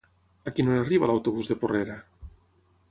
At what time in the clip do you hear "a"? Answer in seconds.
0.51-0.53